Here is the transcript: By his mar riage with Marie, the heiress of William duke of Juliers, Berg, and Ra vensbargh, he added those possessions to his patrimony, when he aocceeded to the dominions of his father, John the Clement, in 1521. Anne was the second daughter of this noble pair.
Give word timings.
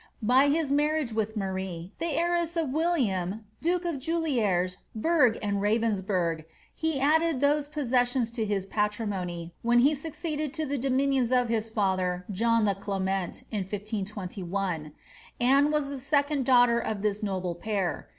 By 0.23 0.47
his 0.49 0.71
mar 0.71 0.93
riage 0.93 1.11
with 1.13 1.37
Marie, 1.37 1.93
the 1.99 2.07
heiress 2.17 2.57
of 2.57 2.71
William 2.71 3.45
duke 3.61 3.85
of 3.85 3.97
Juliers, 3.97 4.77
Berg, 4.95 5.37
and 5.43 5.61
Ra 5.61 5.73
vensbargh, 5.73 6.43
he 6.73 6.99
added 6.99 7.39
those 7.39 7.69
possessions 7.69 8.31
to 8.31 8.43
his 8.43 8.65
patrimony, 8.65 9.53
when 9.61 9.77
he 9.77 9.93
aocceeded 9.93 10.53
to 10.53 10.65
the 10.65 10.79
dominions 10.79 11.31
of 11.31 11.49
his 11.49 11.69
father, 11.69 12.25
John 12.31 12.65
the 12.65 12.73
Clement, 12.73 13.43
in 13.51 13.59
1521. 13.59 14.91
Anne 15.39 15.69
was 15.69 15.87
the 15.87 15.99
second 15.99 16.47
daughter 16.47 16.79
of 16.79 17.03
this 17.03 17.21
noble 17.21 17.53
pair. 17.53 18.09